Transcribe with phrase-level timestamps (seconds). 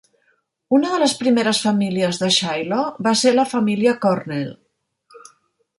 [0.77, 4.53] Una de les primeres famílies de Shiloh va ser la família Cornell.